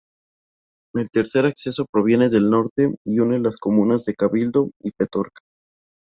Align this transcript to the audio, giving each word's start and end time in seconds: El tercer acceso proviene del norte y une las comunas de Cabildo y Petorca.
El 0.95 1.11
tercer 1.11 1.45
acceso 1.45 1.85
proviene 1.85 2.27
del 2.29 2.49
norte 2.49 2.89
y 3.05 3.19
une 3.19 3.37
las 3.39 3.59
comunas 3.59 4.03
de 4.05 4.15
Cabildo 4.15 4.71
y 4.81 4.89
Petorca. 4.89 5.41